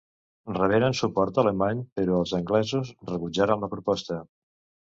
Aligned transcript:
Reberen 0.53 0.95
suport 0.99 1.41
alemany, 1.43 1.83
però 2.01 2.17
els 2.23 2.35
anglesos 2.39 2.93
rebutjaren 3.13 3.65
la 3.67 3.73
proposta. 3.77 4.21